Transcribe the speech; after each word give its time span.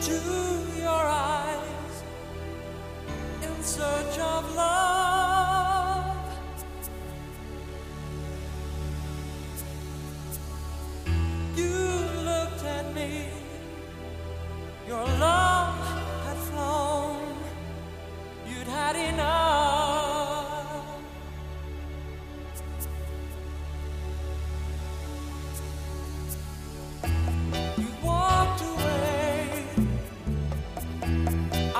To 0.00 0.12
your 0.78 0.88
eyes 0.88 2.02
in 3.42 3.62
search 3.64 4.18
of 4.20 4.54
love. 4.54 4.77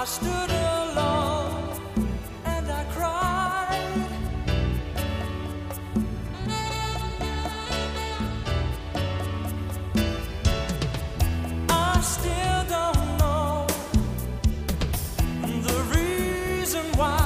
I 0.01 0.05
stood 0.05 0.29
alone 0.31 1.73
and 2.45 2.71
I 2.71 2.85
cried. 2.85 4.07
I 11.69 12.01
still 12.01 12.65
don't 12.77 13.19
know 13.19 13.67
the 15.67 15.79
reason 15.93 16.85
why. 16.97 17.18